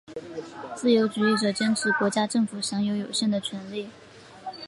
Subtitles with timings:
[0.75, 3.87] 自由主义者坚持国家政府享有有限的权力。